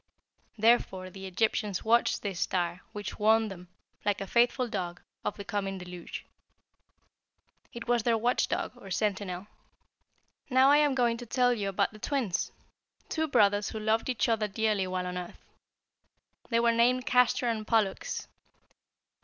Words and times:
Therefore 0.57 1.11
the 1.11 1.27
Egyptians 1.27 1.83
watched 1.85 2.23
this 2.23 2.39
star, 2.39 2.81
which 2.91 3.19
warned 3.19 3.51
them, 3.51 3.67
like 4.03 4.19
a 4.19 4.25
faithful 4.25 4.67
dog, 4.67 4.99
of 5.23 5.37
the 5.37 5.45
coming 5.45 5.77
deluge. 5.77 6.25
It 7.71 7.87
was 7.87 8.01
their 8.01 8.17
watch 8.17 8.47
dog 8.47 8.75
or 8.77 8.89
sentinel. 8.89 9.45
"Now 10.49 10.71
I 10.71 10.77
am 10.77 10.95
going 10.95 11.17
to 11.17 11.27
tell 11.27 11.53
you 11.53 11.69
about 11.69 11.91
the 11.93 11.99
Twins, 11.99 12.51
two 13.09 13.27
brothers 13.27 13.69
who 13.69 13.79
loved 13.79 14.09
each 14.09 14.27
other 14.27 14.47
dearly 14.47 14.87
while 14.87 15.05
on 15.05 15.19
earth. 15.19 15.45
They 16.49 16.59
were 16.59 16.71
named 16.71 17.05
Castor 17.05 17.47
and 17.47 17.67
Pollux. 17.67 18.27